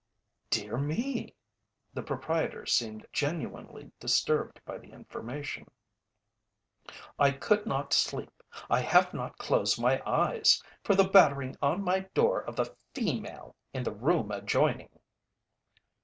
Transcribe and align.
"Dear 0.49 0.77
me!" 0.77 1.35
The 1.93 2.01
proprietor 2.01 2.65
seemed 2.65 3.05
genuinely 3.13 3.91
disturbed 3.99 4.59
by 4.65 4.79
the 4.79 4.91
information. 4.91 5.67
"I 7.19 7.29
could 7.29 7.67
not 7.67 7.93
sleep 7.93 8.41
I 8.67 8.79
have 8.79 9.13
not 9.13 9.37
closed 9.37 9.79
my 9.79 10.01
eyes 10.03 10.59
for 10.83 10.95
the 10.95 11.07
battering 11.07 11.55
on 11.61 11.83
my 11.83 11.99
door 12.15 12.41
of 12.41 12.55
the 12.55 12.75
female 12.95 13.55
in 13.75 13.83
the 13.83 13.93
room 13.93 14.31
adjoining!" 14.31 14.99